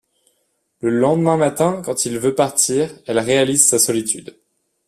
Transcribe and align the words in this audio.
Le 0.79 0.89
lendemain 0.89 1.37
matin, 1.37 1.83
quand 1.85 2.05
il 2.05 2.17
veut 2.17 2.33
partir, 2.33 2.89
elle 3.05 3.19
réalise 3.19 3.67
sa 3.67 3.77
solitude. 3.77 4.35